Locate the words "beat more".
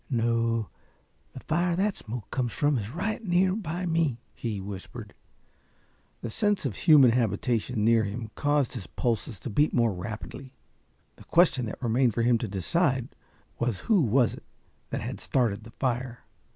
9.51-9.93